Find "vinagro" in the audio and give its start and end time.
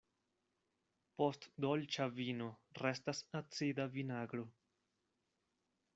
3.99-4.49